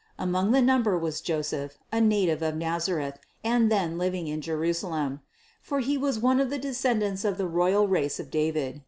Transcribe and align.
Among 0.17 0.49
the 0.51 0.63
number 0.63 0.97
was 0.97 1.21
Joseph, 1.21 1.77
a 1.91 2.01
native 2.01 2.41
of 2.41 2.55
Nazareth, 2.55 3.19
and 3.43 3.71
then 3.71 3.99
living 3.99 4.25
in 4.25 4.41
Jerusalem; 4.41 5.19
for 5.61 5.79
he 5.79 5.95
was 5.95 6.17
one 6.17 6.39
of 6.39 6.49
the 6.49 6.57
de 6.57 6.71
scendants 6.73 7.23
of 7.23 7.37
the 7.37 7.45
royal 7.45 7.87
race 7.87 8.19
of 8.19 8.31
David. 8.31 8.79